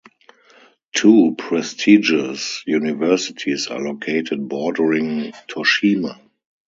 [0.95, 6.19] Two prestigious universities are located bordering Toshima.